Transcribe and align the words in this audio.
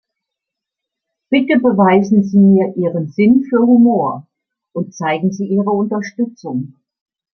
Bitte 1.29 1.59
beweisen 1.59 2.23
Sie 2.23 2.39
mir 2.39 2.75
Ihren 2.75 3.11
Sinn 3.11 3.45
für 3.47 3.59
Humor 3.59 4.27
und 4.73 4.95
zeigen 4.95 5.31
Sie 5.31 5.45
Ihre 5.45 5.69
Unterstützung. 5.69 6.73